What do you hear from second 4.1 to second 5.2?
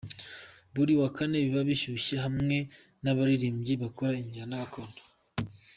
injyana Gakondo.